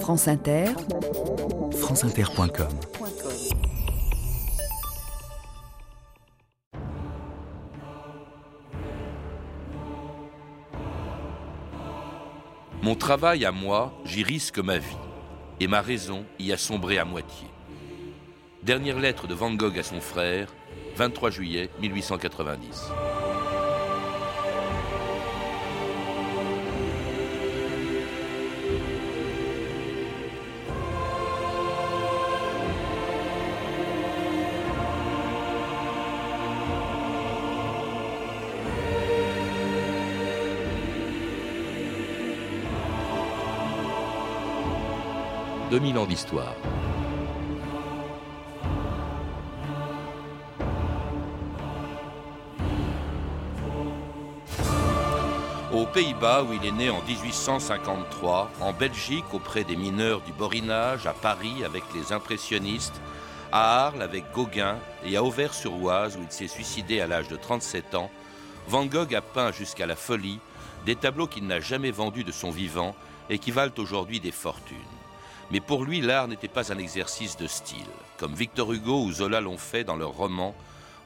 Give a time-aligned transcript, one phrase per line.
[0.00, 0.66] France Inter,
[1.72, 2.68] franceinter.com
[12.82, 14.84] Mon travail à moi, j'y risque ma vie,
[15.58, 17.48] et ma raison y a sombré à moitié.
[18.62, 20.48] Dernière lettre de Van Gogh à son frère,
[20.96, 22.92] 23 juillet 1890.
[45.78, 46.54] 2000 ans d'histoire.
[55.70, 61.06] Aux Pays-Bas, où il est né en 1853, en Belgique auprès des mineurs du Borinage,
[61.06, 62.98] à Paris avec les impressionnistes,
[63.52, 67.96] à Arles avec Gauguin et à Auvers-sur-Oise où il s'est suicidé à l'âge de 37
[67.96, 68.10] ans,
[68.66, 70.40] Van Gogh a peint jusqu'à la folie
[70.86, 72.96] des tableaux qu'il n'a jamais vendus de son vivant
[73.28, 74.95] et qui valent aujourd'hui des fortunes.
[75.50, 77.86] Mais pour lui, l'art n'était pas un exercice de style.
[78.18, 80.54] Comme Victor Hugo ou Zola l'ont fait dans leurs romans,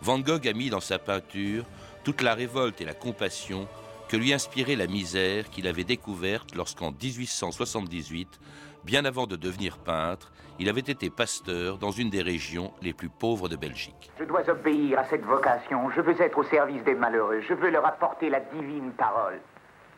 [0.00, 1.64] Van Gogh a mis dans sa peinture
[2.04, 3.68] toute la révolte et la compassion
[4.08, 8.40] que lui inspirait la misère qu'il avait découverte lorsqu'en 1878,
[8.84, 13.08] bien avant de devenir peintre, il avait été pasteur dans une des régions les plus
[13.08, 14.10] pauvres de Belgique.
[14.18, 17.70] Je dois obéir à cette vocation, je veux être au service des malheureux, je veux
[17.70, 19.40] leur apporter la divine parole.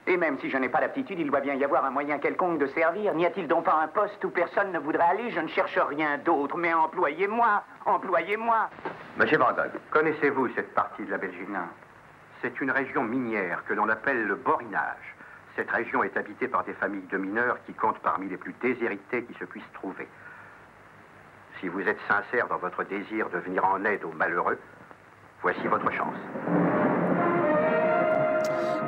[0.07, 2.59] Et même si je n'ai pas l'aptitude, il doit bien y avoir un moyen quelconque
[2.59, 3.15] de servir.
[3.15, 5.31] N'y a-t-il donc pas un poste où personne ne voudrait aller?
[5.31, 8.69] Je ne cherche rien d'autre, mais employez-moi, employez-moi.
[9.17, 9.55] Monsieur Van
[9.91, 11.49] connaissez-vous cette partie de la Belgique
[12.41, 15.15] C'est une région minière que l'on appelle le Borinage.
[15.55, 19.23] Cette région est habitée par des familles de mineurs qui comptent parmi les plus déshéritées
[19.25, 20.09] qui se puissent trouver.
[21.61, 24.59] Si vous êtes sincère dans votre désir de venir en aide aux malheureux,
[25.43, 26.72] voici votre chance.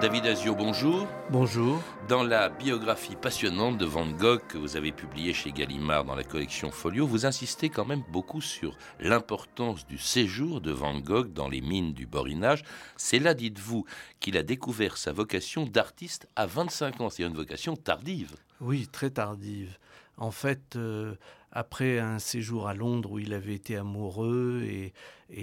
[0.00, 1.06] David Azio, bonjour.
[1.30, 1.80] Bonjour.
[2.08, 6.24] Dans la biographie passionnante de Van Gogh que vous avez publiée chez Gallimard dans la
[6.24, 11.48] collection Folio, vous insistez quand même beaucoup sur l'importance du séjour de Van Gogh dans
[11.48, 12.64] les mines du Borinage.
[12.96, 13.86] C'est là, dites-vous,
[14.20, 17.10] qu'il a découvert sa vocation d'artiste à 25 ans.
[17.10, 18.34] C'est une vocation tardive.
[18.60, 19.78] Oui, très tardive.
[20.16, 21.14] En fait, euh,
[21.54, 24.92] après un séjour à Londres où il avait été amoureux et,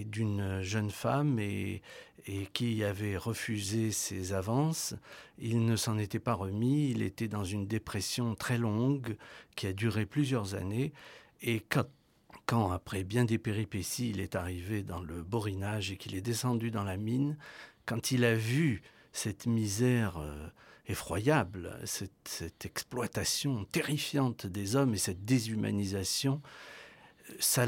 [0.06, 1.82] d'une jeune femme et,
[2.54, 4.96] qui avait refusé ses avances,
[5.38, 9.18] il ne s'en était pas remis, il était dans une dépression très longue
[9.56, 10.94] qui a duré plusieurs années.
[11.42, 11.62] Et
[12.48, 16.70] quand, après bien des péripéties, il est arrivé dans le borinage et qu'il est descendu
[16.70, 17.38] dans la mine,
[17.86, 18.82] quand il a vu
[19.14, 20.48] cette misère euh,
[20.88, 26.42] effroyable, cette, exploitation terrifiante des hommes et cette déshumanisation,
[27.40, 27.66] ça,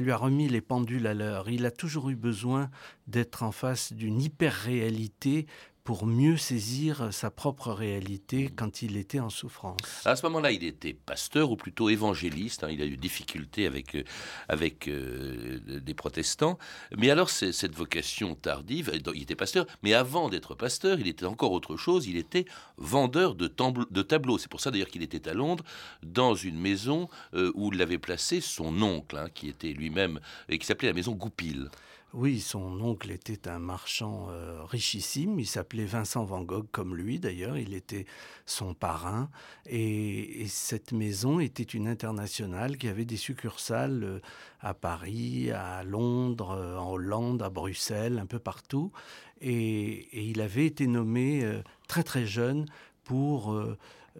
[0.00, 1.48] lui a remis les pendules à l'heure.
[1.48, 2.70] Il a toujours eu besoin
[3.06, 5.46] d'être en face d'une hyper-réalité
[5.84, 9.80] pour mieux saisir sa propre réalité quand il était en souffrance.
[10.04, 12.62] À ce moment-là, il était pasteur ou plutôt évangéliste.
[12.62, 12.68] Hein.
[12.70, 14.04] il a eu difficulté avec, euh,
[14.48, 16.58] avec euh, des protestants.
[16.96, 21.26] Mais alors, cette vocation tardive, euh, il était pasteur, mais avant d'être pasteur, il était
[21.26, 22.06] encore autre chose.
[22.06, 22.44] Il était
[22.76, 23.52] vendeur de,
[23.90, 24.38] de tableaux.
[24.38, 25.64] C'est pour ça d'ailleurs qu'il était à Londres,
[26.02, 27.08] dans une maison
[27.54, 31.70] où l'avait placé son oncle, hein, qui était lui-même, et qui s'appelait la maison Goupil.
[32.14, 35.40] Oui, son oncle était un marchand euh, richissime.
[35.40, 37.56] Il s'appelait Vincent Van Gogh, comme lui d'ailleurs.
[37.56, 38.04] Il était
[38.44, 39.30] son parrain.
[39.64, 44.20] Et, cette maison était une internationale qui avait des succursales euh,
[44.60, 48.92] à Paris, à Londres, euh, en Hollande, à Bruxelles, un peu partout.
[49.40, 51.50] Et, il avait été nommé
[51.88, 52.66] très très jeune
[53.04, 53.56] pour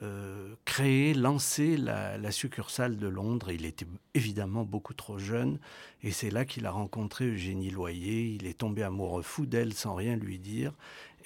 [0.01, 3.51] euh, créer, lancer la, succursale de Londres.
[3.51, 5.59] Il était évidemment beaucoup trop jeune
[6.03, 8.35] et c'est là qu'il a rencontré Eugénie Loyer.
[8.35, 10.73] Il est tombé amoureux fou d'elle sans rien lui dire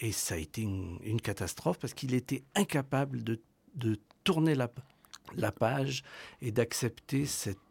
[0.01, 3.39] et ça a été une, catastrophe parce qu'il était incapable de,
[4.25, 4.69] tourner la,
[5.37, 6.03] la, page
[6.43, 7.25] et d'accepter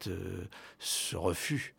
[0.08, 0.46] euh,
[0.80, 1.76] ce refus.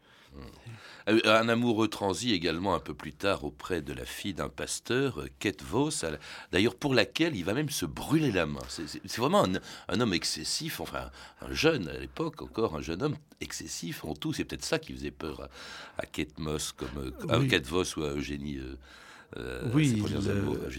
[1.09, 5.21] Euh, un amoureux transi également un peu plus tard auprès de la fille d'un pasteur,
[5.21, 6.05] euh, Kate Voss,
[6.51, 8.63] d'ailleurs pour laquelle il va même se brûler la main.
[8.69, 9.47] C'est vraiment
[9.89, 11.11] un, homme excessif, enfin
[11.41, 14.33] un jeune à l'époque encore, un jeune homme excessif en tout.
[14.33, 15.49] C'est peut-être ça qui faisait peur
[15.99, 18.59] à, Kate Moss, comme à Kate Voss ou à Eugénie.
[19.37, 20.03] Euh, oui,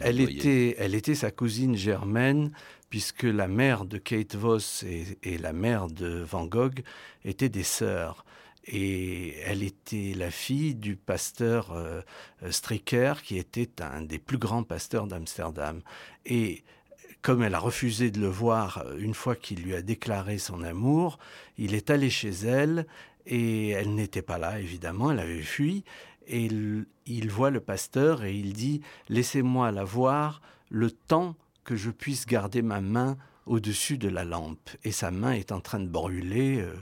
[0.01, 2.51] elle, était, elle était sa cousine germaine,
[2.89, 6.81] puisque la mère de Kate Voss et, et la mère de Van Gogh
[7.23, 8.25] étaient des sœurs.
[8.67, 12.01] Et elle était la fille du pasteur euh,
[12.49, 15.81] Stricker, qui était un des plus grands pasteurs d'Amsterdam.
[16.25, 16.63] Et
[17.21, 20.63] comme elle a refusé de le voir euh, une fois qu'il lui a déclaré son
[20.63, 21.17] amour,
[21.57, 22.85] il est allé chez elle
[23.25, 25.83] et elle n'était pas là, évidemment, elle avait fui.
[26.27, 26.45] Et
[27.05, 32.25] il, voit le pasteur et il dit, laissez-moi la voir le temps que je puisse
[32.25, 34.69] garder ma main au-dessus de la lampe.
[34.83, 36.73] Et sa main est en train de brûler, euh,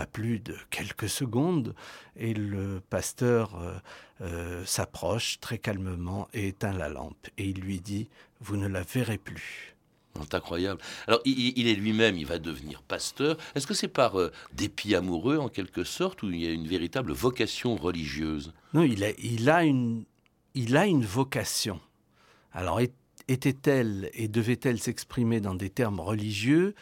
[0.00, 1.74] pas plus de quelques secondes.
[2.16, 3.74] Et le pasteur euh,
[4.22, 7.26] euh, s'approche très calmement et éteint la lampe.
[7.36, 8.08] Et il lui dit,
[8.40, 9.76] vous ne la verrez plus.
[10.22, 10.80] C'est incroyable.
[11.06, 13.36] Alors, il, il est lui-même, il va devenir pasteur.
[13.54, 16.66] Est-ce que c'est par euh, dépit amoureux, en quelque sorte, ou il y a une
[16.66, 18.54] véritable vocation religieuse?
[18.72, 20.04] Non, il a, il a, une,
[20.54, 21.78] il a une vocation.
[22.52, 22.80] Alors,
[23.28, 26.74] était-elle et devait-elle s'exprimer dans des termes religieux?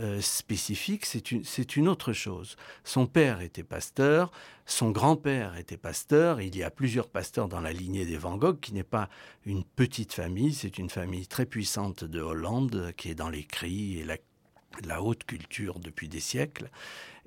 [0.00, 2.56] Euh, spécifiques C'est une, autre chose.
[2.84, 4.32] Son père était pasteur,
[4.66, 6.40] son grand-père était pasteur.
[6.40, 9.08] Il y a plusieurs pasteurs dans la lignée des Van Gogh, qui n'est pas
[9.44, 13.98] une petite famille, c'est une famille très puissante de Hollande, qui est dans les cris
[13.98, 14.06] et
[14.84, 16.70] la haute culture depuis des siècles.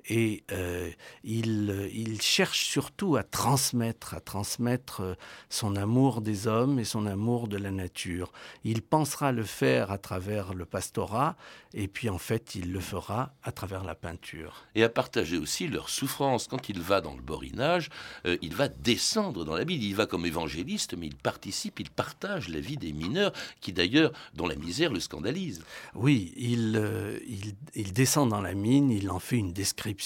[0.08, 0.90] Et euh,
[1.22, 5.14] il, euh, il cherche surtout à transmettre, à transmettre euh,
[5.50, 8.32] son amour des hommes et son amour de la nature.
[8.64, 11.36] Il pensera le faire à travers le pastorat,
[11.74, 14.64] et puis en fait, il le fera à travers la peinture.
[14.74, 16.48] et à partager aussi leur souffrance.
[16.48, 17.90] Quand il va dans le borinage,
[18.24, 19.84] euh, il va descendre dans la Bible.
[19.84, 24.12] Il va comme évangéliste, mais il participe, il partage la vie des mineurs, qui d'ailleurs,
[24.34, 25.62] dont la misère le scandalise.
[25.94, 29.97] Oui, il, euh, il, il descend dans la mine, il en fait une description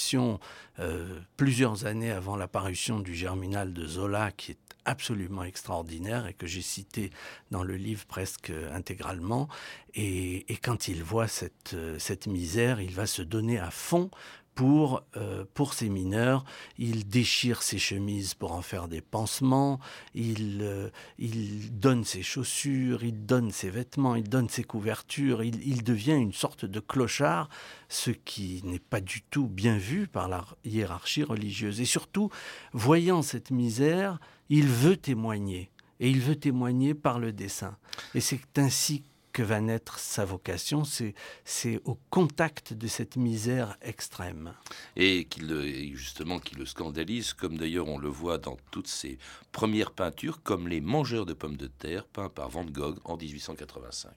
[0.79, 6.33] euh, plusieurs années avant la parution du Germinal de Zola, qui est absolument extraordinaire et
[6.33, 7.11] que j'ai cité
[7.51, 9.47] dans le livre presque intégralement.
[9.93, 14.09] Et, et quand il voit cette, euh, cette misère, il va se donner à fond
[14.55, 16.45] pour, euh, pour ces mineurs.
[16.77, 19.79] Il déchire ses chemises pour en faire des pansements,
[20.13, 25.65] il, euh, il donne ses chaussures, il donne ses vêtements, il donne ses couvertures, il,
[25.67, 27.49] il devient une sorte de clochard,
[27.89, 31.81] ce qui n'est pas du tout bien vu par la hiérarchie religieuse.
[31.81, 32.29] Et surtout,
[32.73, 34.19] voyant cette misère,
[34.49, 35.69] il veut témoigner.
[35.99, 37.77] Et il veut témoigner par le dessin.
[38.13, 39.03] Et c'est ainsi
[39.33, 41.13] que va naître sa vocation, c'est
[41.43, 44.53] c'est au contact de cette misère extrême.
[44.95, 45.63] et qui le,
[45.95, 49.17] justement qui le scandalise, comme d'ailleurs on le voit dans toutes ses
[49.51, 54.11] premières peintures, comme les mangeurs de pommes de terre, peints par Van Gogh en 1885.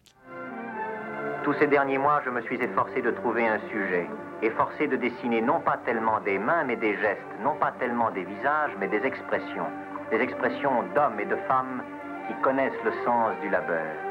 [1.45, 4.07] Tous ces derniers mois, je me suis efforcé de trouver un sujet,
[4.43, 8.25] efforcé de dessiner non pas tellement des mains, mais des gestes, non pas tellement des
[8.25, 9.69] visages, mais des expressions,
[10.11, 11.83] des expressions d'hommes et de femmes
[12.27, 14.06] qui connaissent le sens du labeur.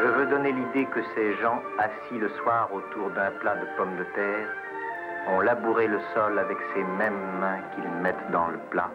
[0.00, 3.96] Je veux donner l'idée que ces gens, assis le soir autour d'un plat de pommes
[3.96, 4.48] de terre,
[5.28, 8.90] ont labouré le sol avec ces mêmes mains qu'ils mettent dans le plat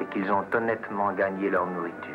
[0.00, 2.14] et qu'ils ont honnêtement gagné leur nourriture.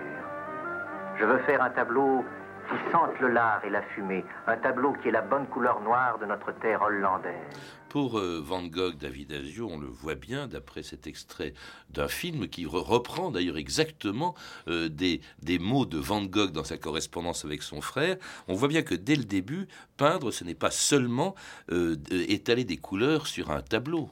[1.18, 2.26] Je veux faire un tableau
[2.70, 6.18] qui sente le lard et la fumée, un tableau qui est la bonne couleur noire
[6.20, 7.79] de notre terre hollandaise.
[7.90, 11.54] Pour euh, Van Gogh, David Azio, on le voit bien d'après cet extrait
[11.90, 14.36] d'un film qui re- reprend d'ailleurs exactement
[14.68, 18.18] euh, des, des mots de Van Gogh dans sa correspondance avec son frère.
[18.48, 21.34] On voit bien que dès le début, peindre, ce n'est pas seulement
[21.72, 24.10] euh, étaler des couleurs sur un tableau.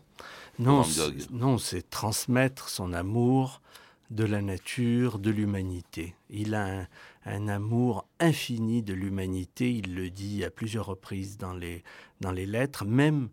[0.57, 0.83] Non,
[1.29, 3.61] non, c'est transmettre son amour
[4.09, 6.15] de la nature, de l'humanité.
[6.31, 6.87] Il a un,
[7.25, 11.83] un amour infini de l'humanité, il le dit à plusieurs reprises dans les,
[12.21, 13.29] dans les lettres, même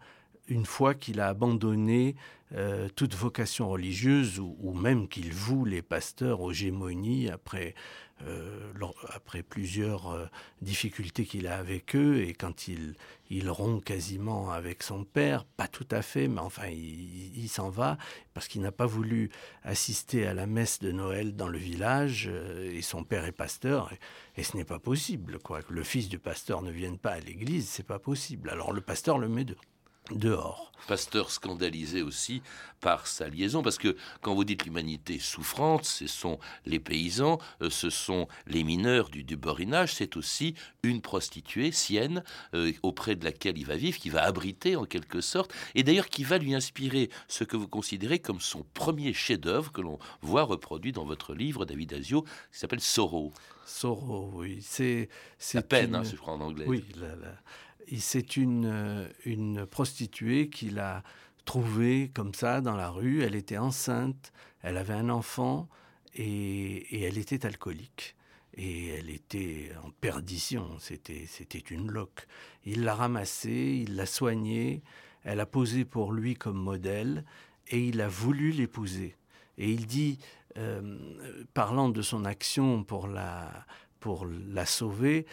[0.49, 2.17] une fois qu'il a abandonné
[2.53, 7.75] euh, toute vocation religieuse ou, même qu'il voue les pasteurs aux gémonies après,
[8.23, 8.71] euh,
[9.09, 10.27] après plusieurs euh,
[10.61, 12.95] difficultés qu'il a avec eux et quand il,
[13.31, 17.99] il rompt quasiment avec son père, pas tout à fait, mais enfin il, s'en va
[18.35, 19.31] parce qu'il n'a pas voulu
[19.63, 22.31] assister à la messe de Noël dans le village
[22.63, 26.09] et son père est pasteur et, et ce n'est pas possible quoi que le fils
[26.09, 28.51] du pasteur ne vienne pas à l'église, c'est pas possible.
[28.51, 29.57] Alors le pasteur le met de-
[30.11, 30.71] dehors.
[30.87, 32.43] Pasteur scandalisé aussi
[32.83, 37.71] par sa liaison, parce que quand vous dites l'humanité souffrante, ce sont les paysans, euh,
[37.71, 43.25] ce sont les mineurs du, du borinage, c'est aussi une prostituée, Sienne, euh, auprès de
[43.25, 46.55] laquelle il va vivre, qui va abriter en quelque sorte, et d'ailleurs qui va lui
[46.55, 51.33] inspirer ce que vous considérez comme son premier chef-d'œuvre que l'on voit reproduit dans votre
[51.35, 53.33] livre, David Azio, qui s'appelle Sorrow.
[53.65, 55.09] Sorrow, oui, c'est
[55.55, 56.67] La peine, une- hein, je crois en anglais.
[56.69, 57.35] Oui, la- la-
[57.74, 61.03] et c'est une, euh, prostituée qu'il a
[61.45, 63.23] trouvée comme ça dans la rue.
[63.23, 65.69] Elle était enceinte, elle avait un enfant
[66.15, 68.17] et, elle était alcoolique.
[68.57, 72.29] Et elle était en perdition, c'était c'était une loque.
[72.65, 74.83] Il l'a ramassée, il l'a soignée,
[75.25, 77.25] elle a posé pour lui comme modèle
[77.67, 79.17] et il a voulu l'épouser.
[79.59, 80.19] Et il dit,
[80.57, 80.99] euh,
[81.53, 83.67] parlant de son action pour la,
[84.05, 85.25] pour la sauver.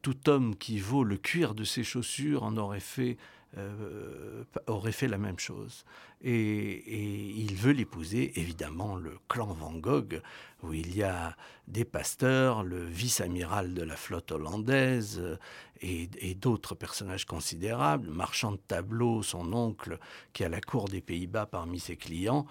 [0.00, 3.18] tout homme qui vaut le cuir de ses chaussures en aurait fait
[3.56, 5.86] euh, aurait fait la même chose.
[6.20, 10.20] Et, il veut l'épouser, évidemment, le clan Van Gogh,
[10.62, 11.34] où il y a
[11.66, 15.38] des pasteurs, le vice-amiral de la flotte hollandaise euh,
[15.80, 19.98] et, d'autres personnages considérables, marchand de tableaux, son oncle,
[20.34, 22.44] qui a la cour des Pays-Bas parmi ses clients,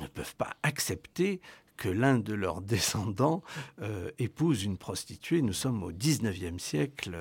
[0.00, 1.40] ne peuvent pas accepter
[1.82, 3.42] que l'un de leurs descendants
[3.80, 5.42] euh, épouse une prostituée.
[5.42, 7.16] Nous sommes au XIXe siècle.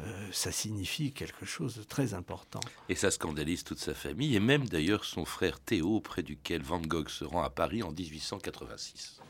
[0.00, 2.60] Euh, ça signifie quelque chose de très important.
[2.90, 6.80] Et ça scandalise toute sa famille, et même d'ailleurs son frère Théo, auprès duquel Van
[6.80, 9.20] Gogh se rend à Paris en 1886.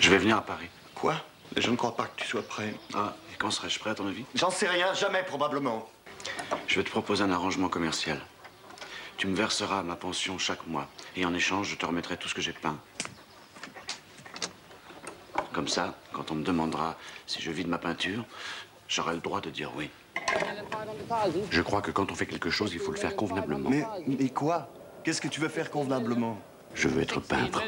[0.00, 0.68] Je vais venir à Paris.
[0.94, 1.14] Quoi?
[1.56, 2.74] Je ne crois pas que tu sois prêt.
[2.94, 4.24] Ah, et quand serais-je prêt à ton avis?
[4.34, 5.88] J'en sais rien, jamais probablement.
[6.66, 8.20] Je vais te proposer un arrangement commercial.
[9.18, 12.34] Tu me verseras ma pension chaque mois, et en échange, je te remettrai tout ce
[12.34, 12.78] que j'ai peint.
[15.54, 16.96] Comme ça, quand on me demandera
[17.28, 18.24] si je vis de ma peinture,
[18.88, 19.88] j'aurai le droit de dire oui.
[21.50, 23.70] Je crois que quand on fait quelque chose, il faut le faire convenablement.
[23.70, 24.68] Mais, mais quoi?
[25.04, 26.38] Qu'est-ce que tu veux faire convenablement?
[26.74, 27.62] Je veux être peintre.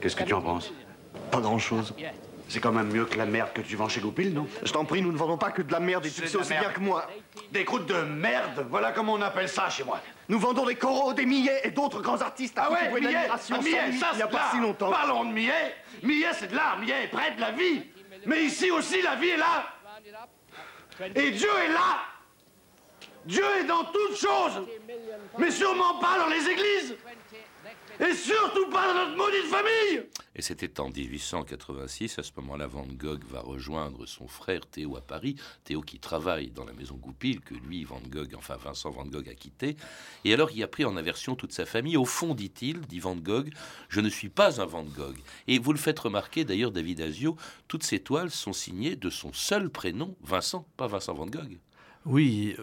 [0.00, 0.72] Qu'est-ce que tu en penses?
[1.32, 1.92] Pas grand-chose.
[2.52, 4.84] C'est quand même mieux que la merde que tu vends chez Goupil, non Je t'en
[4.84, 6.68] prie, nous ne vendons pas que de la merde et tu le sais aussi bien
[6.68, 7.06] que moi.
[7.50, 10.02] Des croûtes de merde, voilà comment on appelle ça chez moi.
[10.28, 13.58] Nous vendons des coraux, des Millets et d'autres grands artistes à ah ouais, Millet, ah,
[13.58, 14.90] Millet, ça, il n'y a pas si longtemps.
[14.90, 15.74] Parlons de Millet.
[16.02, 16.78] Millet, c'est de l'art.
[16.78, 17.84] Millet est près de la vie.
[18.26, 19.64] Mais ici aussi, la vie est là.
[21.14, 22.00] Et Dieu est là.
[23.24, 24.66] Dieu est dans toutes choses.
[25.38, 26.96] Mais sûrement pas dans les églises.
[27.98, 30.02] Et surtout pas dans notre maudite famille
[30.34, 35.02] Et c'était en 1886, à ce moment-là, Van Gogh va rejoindre son frère Théo à
[35.02, 39.04] Paris, Théo qui travaille dans la maison Goupil, que lui, Van Gogh, enfin Vincent Van
[39.04, 39.76] Gogh a quitté.
[40.24, 41.96] Et alors il a pris en aversion toute sa famille.
[41.96, 43.50] Au fond, dit-il, dit Van Gogh,
[43.88, 45.18] je ne suis pas un Van Gogh.
[45.48, 47.36] Et vous le faites remarquer, d'ailleurs, David Azio,
[47.68, 51.58] toutes ces toiles sont signées de son seul prénom, Vincent, pas Vincent Van Gogh.
[52.04, 52.56] Oui,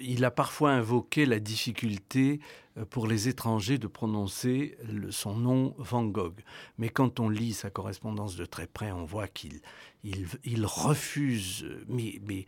[0.00, 2.46] il a parfois invoqué la difficulté euh,
[2.90, 4.76] pour les étrangers de prononcer
[5.10, 6.40] son nom Van Gogh.
[6.78, 9.60] Mais quand on lit sa correspondance de très près, on voit qu'il
[10.04, 12.46] il, refuse, mais,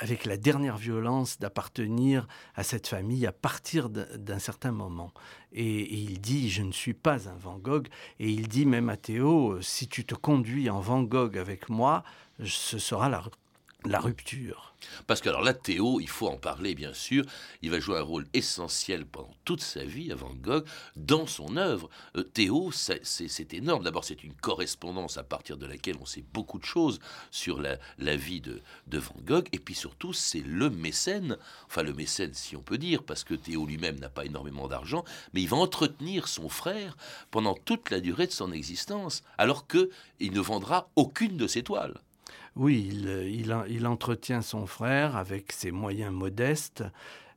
[0.00, 5.12] avec la dernière violence, d'appartenir à cette famille à partir d'un certain moment.
[5.52, 7.88] Et, il dit, je ne suis pas un Van Gogh.
[8.18, 12.02] Et il dit même à Théo, si tu te conduis en Van Gogh avec moi,
[12.42, 13.20] ce sera la
[13.90, 14.74] la rupture.
[15.06, 17.24] Parce que alors là, Théo, il faut en parler bien sûr,
[17.62, 20.64] il va jouer un rôle essentiel pendant toute sa vie à Van Gogh
[20.96, 21.88] dans son œuvre.
[22.16, 23.84] Euh, Théo, c'est énorme.
[23.84, 27.00] D'abord, c'est une correspondance à partir de laquelle on sait beaucoup de choses
[27.30, 29.48] sur la, vie de, de, Van Gogh.
[29.52, 33.34] Et puis surtout, c'est le mécène, enfin le mécène si on peut dire, parce que
[33.34, 36.96] Théo lui-même n'a pas énormément d'argent, mais il va entretenir son frère
[37.30, 41.94] pendant toute la durée de son existence, alors qu'il ne vendra aucune de ses toiles.
[42.56, 42.88] Oui,
[43.68, 46.84] il, entretient son frère avec ses moyens modestes,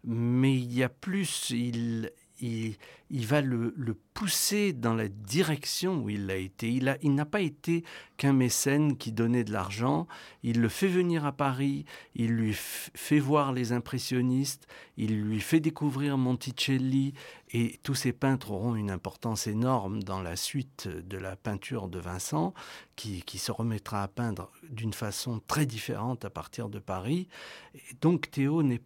[0.06, 2.10] mais il y a plus, il,
[2.42, 3.74] il, va le,
[4.14, 6.72] pousser dans la direction où il a été.
[6.72, 7.84] Il, n'a pas été
[8.18, 10.08] qu'un mécène qui donnait de l'argent.
[10.44, 14.68] Il le fait venir à Paris, il lui fait voir les impressionnistes,
[14.98, 17.14] il lui fait découvrir Monticelli,
[17.52, 22.00] et tous ces peintres auront une importance énorme dans la suite de la peinture de
[22.00, 22.54] Vincent,
[22.96, 27.28] qui, qui se remettra à peindre d'une façon très différente à partir de Paris.
[27.76, 28.82] Et donc Théo n'est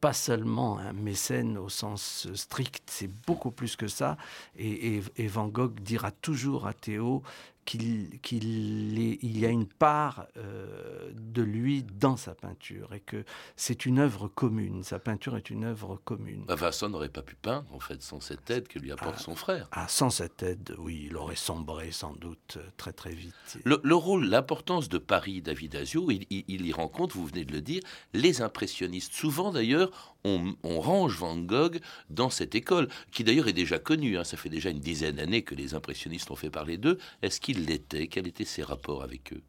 [0.00, 4.16] pas seulement un mécène au sens strict, c'est beaucoup plus que ça.
[4.58, 7.22] Et, Van Gogh dira toujours à Théo
[7.64, 13.24] qu'il il y a une part euh, de lui dans sa peinture et que
[13.56, 14.82] c'est une œuvre commune.
[14.84, 16.44] Sa peinture est une œuvre commune.
[16.46, 19.22] Bah, Vincent n'aurait pas pu peindre en fait sans cette aide que lui apporte ah,
[19.22, 19.68] son frère.
[19.72, 23.34] Ah, sans cette aide, oui, il aurait sombré sans doute très très vite.
[23.64, 27.60] Le, rôle, l'importance de Paris, David Azio, il, il y rencontre, vous venez de le
[27.60, 29.12] dire, les impressionnistes.
[29.12, 34.16] Souvent d'ailleurs, on, range Van Gogh dans cette école, qui d'ailleurs est déjà connue.
[34.16, 34.24] Hein.
[34.24, 36.98] Ça fait déjà une dizaine d'années que les impressionnistes ont fait parler d'eux.
[37.22, 39.42] Est-ce qu'il l'était Quels étaient ses rapports avec eux?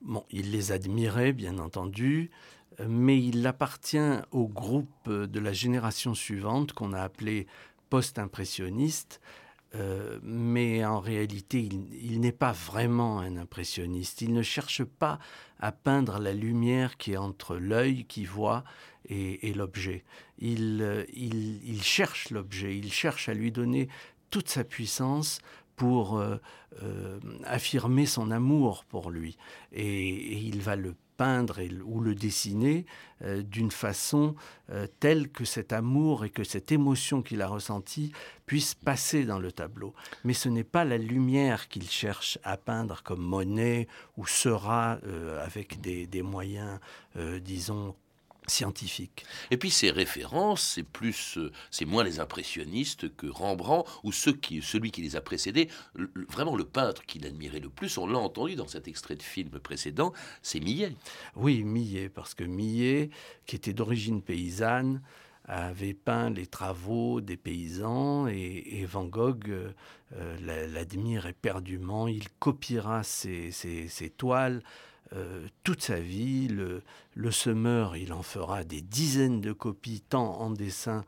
[0.00, 2.30] Bon, il les admirait, bien entendu,
[2.86, 3.98] mais il appartient
[4.32, 7.46] au groupe de la génération suivante qu'on a appelé
[7.90, 9.20] post-impressionniste.
[9.74, 11.68] Euh, mais en réalité,
[12.02, 14.20] il n'est pas vraiment un impressionniste.
[14.20, 15.18] Il ne cherche pas
[15.58, 18.64] à peindre la lumière qui est entre l'œil qui voit
[19.08, 20.04] et, l'objet.
[20.42, 23.88] Euh, il, cherche l'objet, il cherche à lui donner
[24.30, 25.40] toute sa puissance
[25.76, 26.38] pour euh,
[27.44, 29.36] affirmer son amour pour lui.
[29.72, 32.84] Et, il va le peindre ou le dessiner
[33.22, 34.34] euh, d'une façon
[34.70, 38.10] euh, telle que cet amour et que cette émotion qu'il a ressentie
[38.44, 39.94] puisse passer dans le tableau.
[40.24, 43.86] Mais ce n'est pas la lumière qu'il cherche à peindre comme Monet
[44.16, 44.98] ou Seurat
[45.40, 46.80] avec des, des moyens,
[47.40, 47.94] disons,
[48.46, 49.24] scientifique.
[49.50, 54.32] Et puis ces références, c'est plus, euh, c'est moins les impressionnistes que Rembrandt ou ceux
[54.32, 55.68] qui, celui qui les a précédés.
[56.28, 59.50] vraiment le peintre qu'il admirait le plus, on l'a entendu dans cet extrait de film
[59.60, 60.94] précédent, c'est Millet.
[61.36, 63.10] Oui, Millet, parce que Millet,
[63.46, 65.02] qui était d'origine paysanne,
[65.44, 69.72] avait peint les travaux des paysans et, Van Gogh euh,
[70.14, 72.06] euh, l'admire éperdument.
[72.06, 74.62] Il copiera ses, ses toiles
[75.14, 76.48] euh, toute sa vie.
[76.48, 76.82] Le,
[77.14, 81.04] le, semeur, il en fera des dizaines de copies, tant en dessin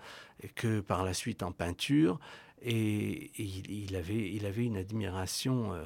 [0.55, 2.19] que par la suite en peinture.
[2.63, 5.85] Et, il, avait, il avait une admiration euh,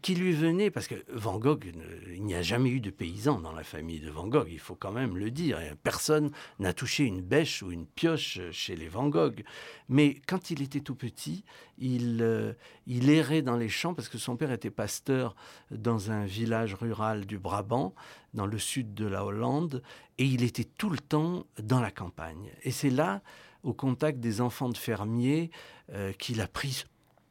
[0.00, 1.72] qui lui venait, parce que Van Gogh,
[2.14, 4.74] il n'y a jamais eu de paysan dans la famille de Van Gogh, il faut
[4.74, 5.58] quand même le dire.
[5.82, 9.44] Personne n'a touché une bêche ou une pioche chez les Van Gogh.
[9.88, 11.44] Mais quand il était tout petit,
[11.78, 12.54] il, euh,
[12.86, 15.36] il errait dans les champs, parce que son père était pasteur
[15.70, 17.94] dans un village rural du Brabant,
[18.32, 19.82] dans le sud de la Hollande,
[20.18, 22.50] et il était tout le temps dans la campagne.
[22.62, 23.22] Et c'est là,
[23.62, 25.50] au contact des enfants de fermiers,
[25.92, 26.84] euh, qu'il a pris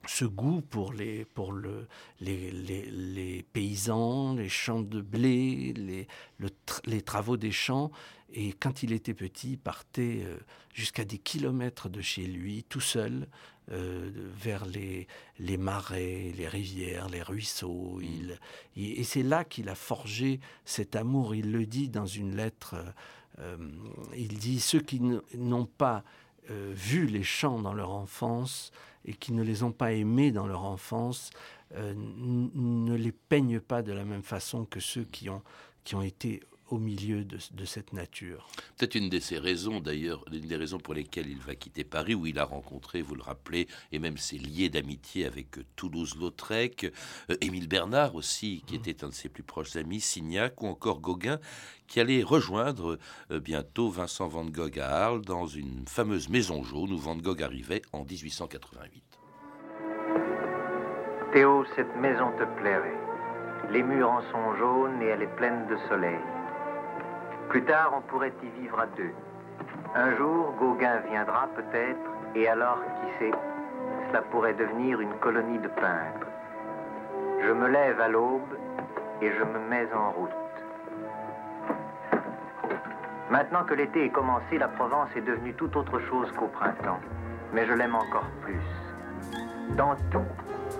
[0.08, 1.88] ce goût pour, les, pour le,
[2.20, 6.08] les, les, paysans, les champs de blé, les,
[6.86, 7.92] les travaux des champs.
[8.34, 10.38] Et quand il était petit, il partait euh,
[10.74, 13.28] jusqu'à des kilomètres de chez lui, tout seul,
[13.72, 15.08] euh, vers les,
[15.40, 18.00] les marais, les rivières, les ruisseaux.
[18.00, 18.04] Mm.
[18.76, 21.34] Il, et c'est là qu'il a forgé cet amour.
[21.34, 22.76] Il le dit dans une lettre.
[23.40, 23.58] Euh,
[24.16, 25.02] il dit Ceux qui
[25.36, 26.04] n'ont pas
[26.48, 28.72] vu les champs dans leur enfance
[29.06, 31.30] et qui ne les ont pas aimés dans leur enfance
[31.76, 35.42] euh, ne les peignent pas de la même façon que ceux qui ont,
[35.84, 38.48] qui ont été au milieu de, cette nature.
[38.78, 42.16] Peut-être une de ces raisons, d'ailleurs, une des raisons pour lesquelles il va quitter Paris,
[42.16, 46.92] où il a rencontré, vous le rappelez, et même s'est lié d'amitié avec Toulouse-Lautrec,
[47.30, 48.78] euh, Émile Bernard aussi, qui mmh.
[48.78, 51.40] était un de ses plus proches amis, Signac, ou encore Gauguin,
[51.88, 52.98] qui allait rejoindre
[53.32, 57.44] euh, bientôt Vincent Van Gogh à Arles dans une fameuse maison jaune où Van Gogh
[57.44, 59.04] arrivait en 1888.
[61.34, 62.98] Théo, cette maison te plairait.
[63.72, 66.20] Les murs en sont jaunes et elle est pleine de soleil.
[67.50, 69.14] Plus tard, on pourrait y vivre à deux.
[69.96, 73.31] Un jour, Gauguin viendra peut-être, et alors, qui sait,
[74.08, 76.27] cela pourrait devenir une colonie de peintres.
[77.42, 78.58] Je me lève à l'aube
[79.22, 80.29] et je me mets en route.
[83.29, 87.00] Maintenant que l'été est commencé, la Provence est devenue tout autre chose qu'au printemps.
[87.53, 88.62] Mais je l'aime encore plus.
[89.77, 90.25] Dans tout,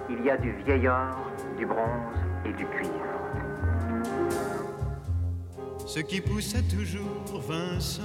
[0.10, 1.18] il y a du vieil or,
[1.58, 3.15] du bronze et du cuivre.
[5.86, 8.02] Ce qui poussait toujours Vincent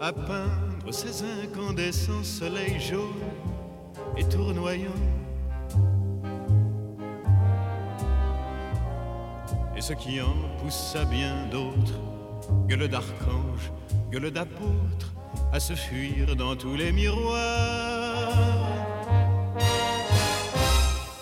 [0.00, 3.32] à peindre ses incandescents soleils jaunes
[4.16, 4.90] et tournoyants.
[9.76, 12.00] Et ce qui en poussa bien d'autres
[12.68, 13.72] gueule d'archange,
[14.10, 15.14] gueule d'apôtre,
[15.52, 17.40] à se fuir dans tous les miroirs.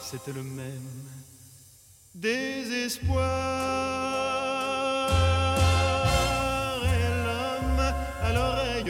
[0.03, 0.90] C'était le même
[2.14, 3.22] désespoir.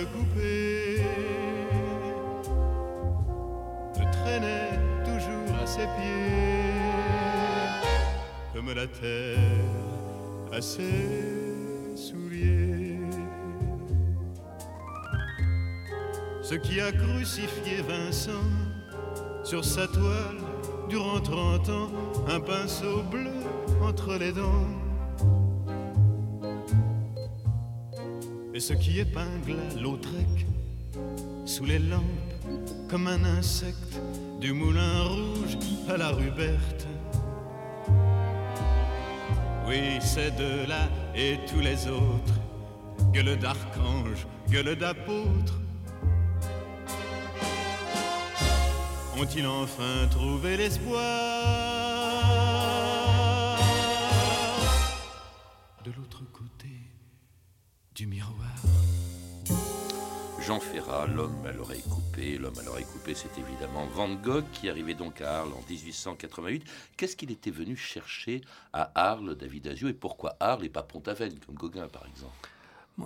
[0.07, 1.03] Coupée
[3.99, 6.73] le traînait toujours à ses pieds,
[8.55, 9.39] comme la terre
[10.53, 11.33] à ses
[16.53, 18.45] Ce qui a crucifié Vincent
[19.43, 20.37] sur sa toile
[20.91, 21.91] durant trente ans,
[22.29, 23.31] un pinceau bleu
[23.81, 24.82] entre les dents.
[28.63, 30.47] Ce qui épingla Lautrec
[31.45, 32.01] sous les lampes
[32.89, 34.01] comme un insecte
[34.41, 36.87] du moulin rouge à la rue Berthe.
[39.67, 42.37] Oui, ces deux-là et tous les autres,
[43.13, 45.61] gueule d'archange, gueule d'apôtre,
[49.19, 51.72] ont-ils enfin trouvé l'espoir?
[61.15, 62.37] L'homme à l'oreille coupée.
[62.37, 66.65] L'homme à l'oreille coupée, c'est évidemment Van Gogh qui arrivait donc à Arles en 1888.
[66.99, 68.43] Qu'est-ce qu'il était venu chercher
[68.75, 72.35] à Arles, David Azio, et pourquoi Arles et pas Pont-Aven, comme Gauguin par exemple?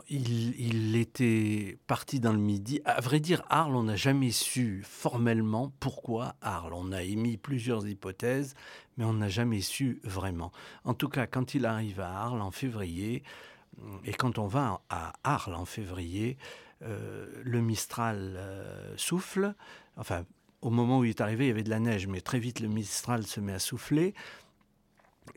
[0.08, 2.80] Il, était parti dans le Midi.
[2.84, 6.74] À vrai dire, Arles, on n'a jamais su formellement pourquoi Arles.
[6.74, 8.54] On a émis plusieurs hypothèses,
[8.96, 10.50] mais on n'a jamais su vraiment.
[10.84, 13.22] En tout cas, quand il arrive à Arles en février,
[14.04, 16.36] et quand on va à Arles en février,
[16.80, 19.54] le Mistral euh, souffle.
[19.96, 20.24] Enfin,
[20.62, 22.60] au moment où il est arrivé, il y avait de la neige, mais très vite
[22.60, 24.14] le Mistral se met à souffler.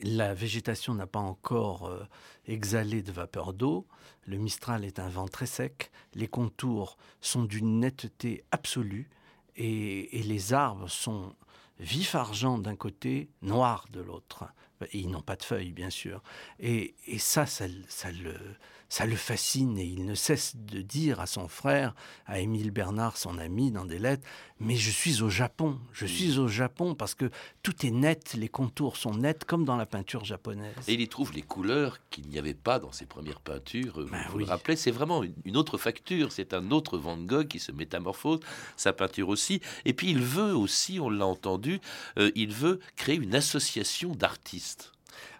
[0.02, 2.04] La végétation n'a pas encore euh,
[2.45, 3.88] exhalé de vapeur d'eau.
[4.25, 5.91] Le Mistral est un vent très sec.
[6.13, 9.10] Les contours sont d'une netteté absolue
[9.56, 11.36] et, les arbres sont
[11.80, 14.45] vif argent d'un côté, noir de l'autre.
[14.94, 16.22] Ils n'ont pas de feuilles, bien sûr.
[16.60, 18.36] Et, ça, ça, ça le
[18.89, 21.94] ça le fascine et il ne cesse de dire à son frère,
[22.26, 24.28] à Émile Bernard, son ami, dans des lettres,
[24.60, 27.30] mais je suis au Japon, je suis au Japon parce que
[27.62, 30.74] tout est net, les contours sont nets comme dans la peinture japonaise.
[30.88, 34.06] Et il y trouve les couleurs qu'il n'y avait pas dans ses premières peintures.
[34.12, 37.60] Ben vous vous rappelez, c'est vraiment une autre facture, c'est un autre Van Gogh qui
[37.60, 38.39] se métamorphose,
[38.76, 39.62] sa peinture aussi.
[39.86, 41.80] Et puis il veut aussi, on l'a entendu,
[42.18, 44.68] euh, il veut créer une association d'artistes.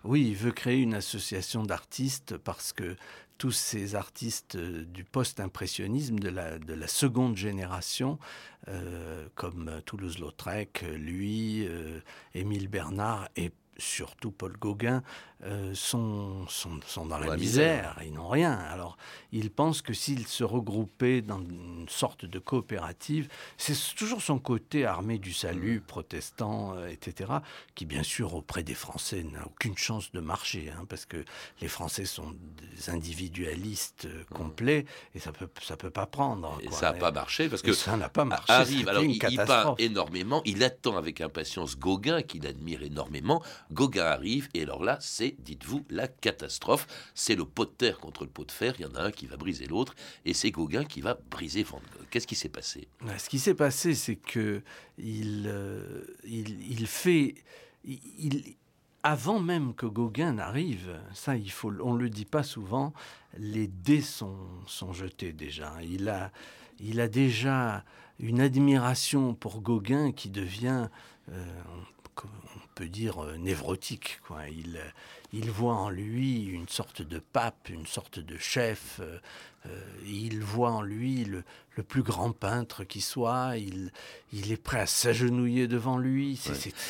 [0.03, 2.95] Oui, il veut créer une association d'artistes parce que
[3.39, 8.19] tous ces artistes euh, du post-impressionnisme de la, de la seconde génération,
[8.67, 12.01] euh, comme Toulouse-Lautrec, lui, euh,
[12.35, 15.03] Émile Bernard et surtout Paul Gauguin,
[15.45, 17.97] euh, sont, sont, dans la, misère.
[18.06, 18.52] ils n'ont rien.
[18.52, 18.97] Alors,
[19.32, 24.86] ils pensent que s'ils se regroupaient dans une sorte de coopérative, c'est toujours son côté
[24.86, 25.84] armé du salut, mm.
[25.84, 27.32] protestant, euh, etc.,
[27.73, 31.23] qui, bien sûr, auprès des Français, n'a aucune chance de marcher, hein, parce que
[31.62, 34.34] les Français sont des individualistes euh, mm.
[34.36, 36.60] complets, et ça peut, ça peut pas prendre.
[36.62, 38.52] Et ça n'a pas marché, parce que ça n'a pas marché.
[38.52, 43.41] Arrive, alors, il, il peint énormément, il attend avec impatience Gauguin, qu'il admire énormément.
[43.71, 46.87] Gauguin arrive, et alors là, c'est dites-vous, la catastrophe.
[47.13, 48.73] C'est le pot de terre contre le pot de fer.
[48.79, 51.63] Il y en a un qui va briser l'autre, et c'est Gauguin qui va briser
[51.63, 52.07] Van Gogh.
[52.09, 52.87] Qu'est-ce qui s'est passé?
[53.17, 54.61] Ce qui s'est passé, c'est que
[54.97, 57.35] il, euh, il, fait,
[57.83, 58.55] il,
[59.03, 62.93] avant même que Gauguin n'arrive, ça, il faut, on le dit pas souvent,
[63.37, 64.37] les dés sont,
[64.67, 65.73] sont jetés déjà.
[65.83, 66.31] Il a,
[66.79, 67.85] il a déjà
[68.19, 70.89] une admiration pour Gauguin qui devient,
[71.31, 71.61] euh,
[72.79, 74.21] peut dire, euh, névrotique.
[74.25, 74.47] Quoi.
[74.47, 74.79] Il,
[75.33, 79.01] il voit en lui une sorte de pape, une sorte de chef.
[79.65, 79.69] Euh,
[80.06, 81.43] il voit en lui le,
[81.80, 83.91] le plus grand peintre qui soit, il,
[84.34, 86.39] il est prêt à s'agenouiller devant lui.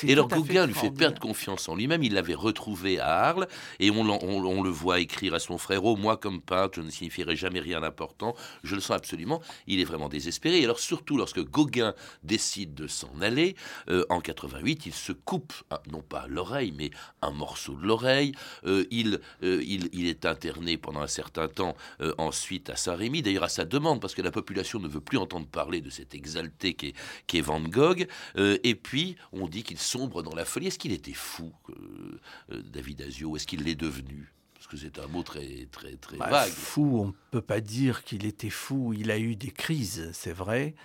[0.04, 3.48] et alors Gauguin lui fait perdre confiance en lui-même, il l'avait retrouvé à Arles,
[3.80, 6.90] et on, on, le voit écrire à son frère, oh moi comme peintre, je ne
[6.90, 10.60] signifierai jamais rien d'important, je le sens absolument, il est vraiment désespéré.
[10.60, 13.56] Et alors surtout lorsque Gauguin décide de s'en aller,
[13.90, 15.54] euh, en 88, il se coupe,
[15.92, 16.90] non pas l'oreille, mais
[17.22, 18.34] un morceau de l'oreille,
[18.66, 21.76] euh, il, euh, il, il, est interné pendant un certain temps
[22.18, 25.48] ensuite à Saint-Rémy, d'ailleurs à sa demande, parce que la population ne veut plus entendre
[25.48, 26.94] parler de cet exalté qui
[27.34, 28.08] est, Van Gogh.
[28.38, 30.68] Euh, et puis, on dit qu'il sombre dans la folie.
[30.68, 32.20] Est-ce qu'il était fou, euh,
[32.52, 33.36] euh, David Asio?
[33.36, 34.34] Est-ce qu'il l'est devenu?
[34.54, 36.52] Parce que c'est un mot très très très bah, vague.
[36.52, 38.94] Fou, on ne peut pas dire qu'il était fou.
[38.94, 40.76] Il a eu des crises, c'est vrai,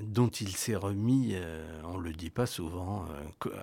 [0.00, 1.34] dont il s'est remis,
[1.84, 3.04] on ne le dit pas souvent,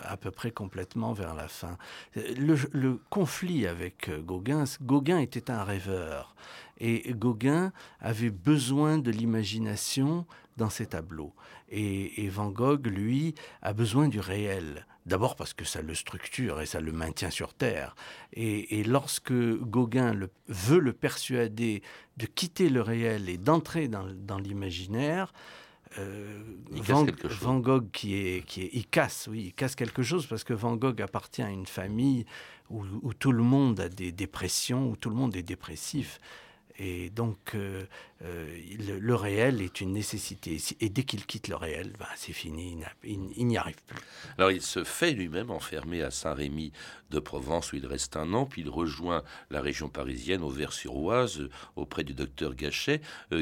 [0.04, 1.78] à peu près complètement vers la fin.
[2.16, 6.36] Le, le conflit avec Gauguin, Gauguin était un rêveur.
[6.80, 10.26] Et Gauguin avait besoin de l'imagination
[10.58, 11.34] dans ses tableaux.
[11.70, 14.86] Et, Van Gogh, lui, a besoin du réel.
[15.06, 17.96] D'abord parce que ça le structure et ça le maintient sur Terre.
[18.34, 20.14] Et, lorsque Gauguin
[20.48, 21.82] veut le persuader
[22.18, 25.34] de quitter le réel et d'entrer dans, l'imaginaire,
[26.00, 26.42] euh,
[27.42, 30.54] Van, Gogh qui est, qui est, il casse, oui, il casse quelque chose parce que
[30.54, 32.26] Van Gogh appartient à une famille
[32.70, 36.20] où, où tout le monde a des dépressions, où tout le monde est dépressif.
[36.80, 37.86] Et donc, euh,
[38.26, 38.48] euh,
[39.00, 40.58] le, réel est une nécessité.
[40.82, 44.00] Et dès qu'il quitte le réel, ben, c'est fini, il n'y arrive plus.
[44.38, 46.74] Alors, il se fait lui-même enfermer à Saint-Rémy
[47.12, 51.50] de Provence, où il reste un an, puis il rejoint la région parisienne, Auvers-sur-Oise, euh,
[51.78, 53.02] auprès du docteur Gachet,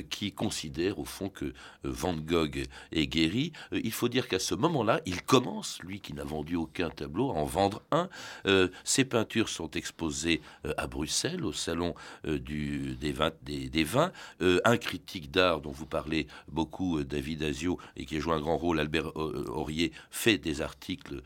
[0.09, 3.51] qui considère au fond que Van Gogh est guéri.
[3.71, 7.35] il faut dire qu'à ce moment-là, il commence, lui qui n'a vendu aucun tableau, à
[7.35, 8.09] en vendre un.
[8.83, 10.41] ses peintures sont exposées
[10.77, 13.11] à Bruxelles, au salon du, des,
[13.83, 14.11] vins.
[14.67, 18.33] Euh, un critique d'art dont vous parlez beaucoup, euh, David Azio, et qui a joué
[18.33, 21.21] un grand rôle, Albert euh, Aurier, fait des articles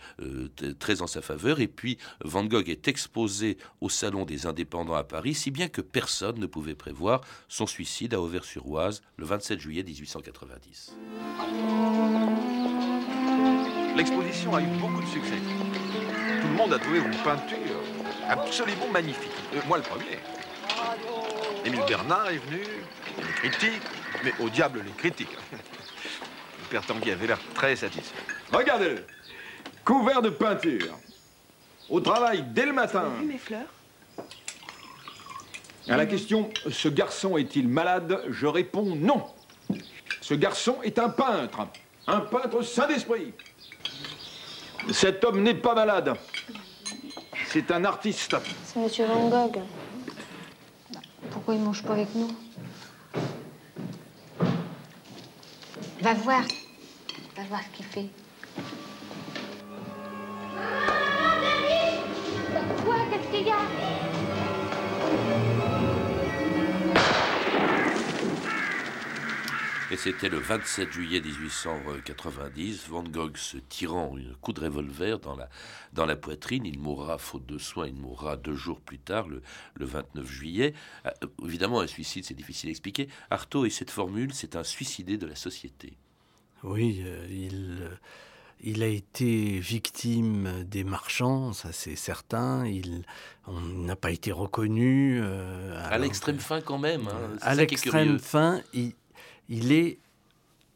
[0.80, 1.60] très en sa faveur.
[1.60, 5.82] Et puis, Van Gogh est exposé au Salon des Indépendants à Paris, si bien que
[5.82, 10.96] personne ne pouvait prévoir son suicide à Auvers-sur-Oise le 27 juillet 1890.
[13.96, 15.40] L'exposition a eu beaucoup de succès.
[16.42, 17.82] Tout le monde a trouvé vos peintures
[18.30, 19.32] absolument magnifiques.
[19.68, 20.20] moi, le premier.
[21.66, 22.64] Émile Bernard est venu,
[23.18, 23.82] les critiques,
[24.24, 25.36] mais au diable les critiques.
[25.52, 28.16] Le père Tanguy avait l'air très satisfait.
[28.54, 29.06] Regardez-le,
[29.84, 30.98] couvert de peinture.
[31.90, 33.12] Au travail dès le matin.
[33.20, 33.68] Vous mes fleurs?
[35.90, 38.24] À la question ce garçon est-il malade?
[38.30, 39.26] Je réponds non.
[40.22, 41.68] Ce garçon est un peintre,
[42.08, 43.34] un peintre saint d'esprit.
[44.92, 46.14] Cet homme n'est pas malade.
[47.48, 48.38] C'est un artiste.
[48.64, 49.60] C'est Monsieur Van Gogh.
[51.32, 52.30] Pourquoi il mange pas avec nous?
[56.02, 56.44] Va voir.
[57.38, 58.10] Va voir ce qu'il fait.
[62.84, 63.81] Quoi Qu'est-ce qu'il y a?
[69.92, 75.36] Et c'était le 27 juillet 1890, Van Gogh se tirant un coup de revolver dans
[75.36, 75.50] la,
[75.92, 76.66] dans la poitrine.
[76.66, 79.42] Il mourra faute de soins, il mourra deux jours plus tard, le,
[79.76, 80.74] le 29 juillet.
[81.06, 81.10] Euh,
[81.46, 83.10] évidemment, un suicide, c'est difficile à expliquer.
[83.30, 85.98] Artaud et cette formule, c'est un suicidé de la société.
[86.64, 87.90] Oui, euh, il, euh,
[88.62, 92.66] il a été victime des marchands, ça c'est certain.
[92.66, 93.04] Il
[93.48, 95.20] on n'a pas été reconnu.
[95.22, 97.08] euh, À l'extrême fin quand même.
[97.10, 97.36] hein.
[97.42, 98.94] À l'extrême fin, il,
[99.52, 100.00] il est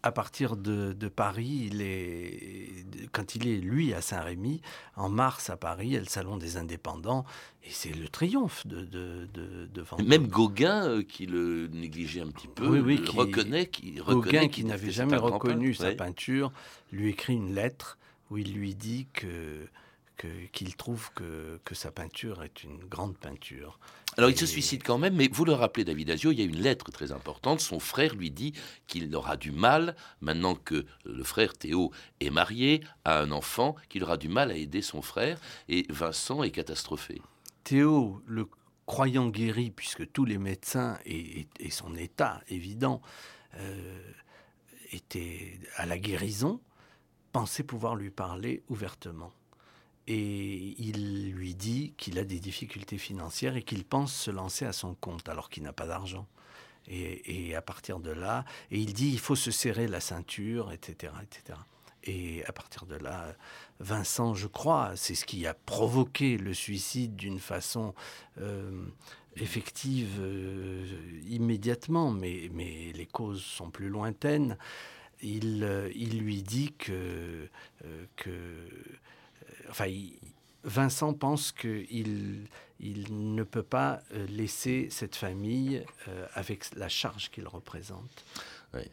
[0.04, 4.62] à partir de, de Paris, il est, quand il est, lui, à Saint-Rémy,
[4.96, 7.26] en mars à Paris, il y a le Salon des Indépendants,
[7.64, 10.08] et c'est le triomphe de, de, de, de Van Gogh.
[10.08, 13.94] Même Gauguin, euh, qui le négligeait un petit peu, Oui, oui, le qui- reconnaît, qui
[13.94, 16.52] Gauguin, reconnaît qui qu'il n'avait jamais reconnu peintre, sa peinture,
[16.92, 17.98] lui écrit une lettre
[18.30, 19.66] où il lui dit que
[20.15, 23.80] qu'il trouve que, que sa peinture est une grande peinture.
[24.17, 26.45] Alors il se suicide quand même, mais vous le rappelez, David Asio, il y a
[26.45, 27.60] une lettre très importante.
[27.60, 28.54] Son frère lui dit
[28.88, 34.04] qu'il aura du mal, maintenant que le frère Théo est marié, a un enfant, qu'il
[34.04, 37.21] aura du mal à aider son frère, et Vincent est catastrophé.
[37.63, 38.47] Théo, le
[38.86, 43.01] croyant guéri, puisque tous les médecins et, et- et son état évident
[43.56, 43.99] euh,
[44.91, 46.62] étaient à la guérison,
[47.32, 49.34] pensait pouvoir lui parler ouvertement.
[50.08, 54.74] Et il lui dit qu'il a des difficultés financières et qu'il pense se lancer à
[54.74, 56.28] son compte alors qu'il n'a pas d'argent.
[56.88, 61.13] Et, à partir de là, et il dit il faut se serrer la ceinture, etc.,
[61.24, 61.58] etc.
[62.04, 63.36] Et à partir de là,
[63.80, 67.96] Vincent, je crois, c'est ce qui a provoqué le suicide d'une façon
[68.39, 68.86] euh,
[69.36, 70.86] effective euh,
[71.28, 74.56] immédiatement, mais, mais les causes sont plus lointaines.
[75.24, 77.50] Il, euh, il lui dit que,
[78.15, 78.30] que
[79.69, 79.89] enfin,
[80.63, 82.47] Vincent pense qu'il
[82.80, 88.25] il ne peut pas euh, laisser cette famille euh, avec la charge qu'il représente.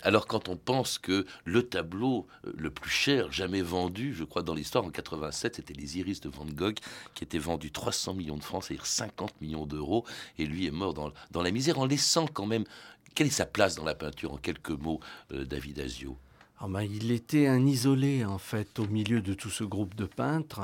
[0.03, 4.43] Alors quand on pense que le tableau euh, le plus cher jamais vendu, je crois
[4.43, 6.77] dans l'histoire en 87, c'était les Iris de Van Gogh
[7.15, 10.05] qui était vendu 300 millions de francs, c'est-à-dire 50 millions d'euros,
[10.39, 12.65] et lui est mort dans, dans la misère en laissant quand même.
[13.17, 16.17] Quelle est sa place dans la peinture en quelques mots, David Asio?
[16.65, 20.05] Ah ben, il était un isolé, en fait, au milieu de tout ce groupe de
[20.05, 20.61] peintres.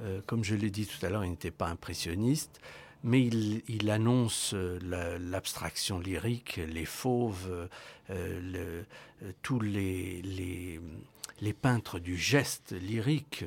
[0.00, 2.60] Euh, comme je l'ai dit tout à l'heure, il n'était pas impressionniste,
[3.02, 7.68] mais il, annonce euh, la- l'abstraction lyrique, les fauves,
[8.10, 8.82] euh,
[9.40, 10.78] tous les,
[11.62, 13.44] peintres du geste lyrique.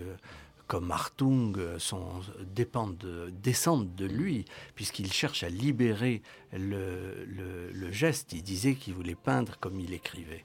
[0.66, 2.22] comme Hartung sont,
[2.56, 8.34] dépendent de- descendent de lui, puisqu'il cherche à libérer le geste.
[8.34, 10.44] Il disait qu'il voulait peindre comme il écrivait.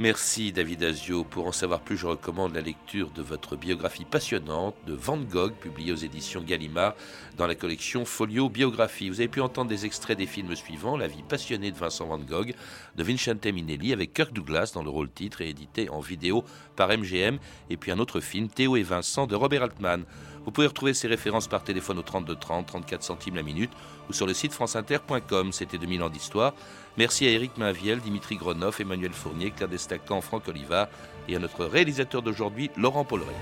[0.00, 1.24] Merci David Asio.
[1.24, 5.54] Pour en savoir plus, je recommande la lecture de votre biographie passionnante de Van Gogh,
[5.54, 6.94] publiée aux éditions Gallimard
[7.36, 9.08] dans la collection Folio Biographie.
[9.08, 12.20] Vous avez pu entendre des extraits des films suivants La vie passionnée de Vincent Van
[12.20, 12.54] Gogh,
[12.94, 16.44] de Vincente Minelli, avec Kirk Douglas dans le rôle titre et édité en vidéo
[16.76, 20.04] par MGM, et puis un autre film, Théo et Vincent, de Robert Altman.
[20.44, 23.72] Vous pouvez retrouver ces références par téléphone au 32 30, 34 centimes la minute,
[24.08, 25.52] ou sur le site franceinter.com.
[25.52, 26.54] C'était 2000 ans d'histoire.
[26.98, 30.88] Merci à Éric Mainviel, Dimitri Gronoff, Emmanuel Fournier, Claire Destacan, Franck Olivard
[31.28, 33.36] et à notre réalisateur d'aujourd'hui, Laurent Polleret.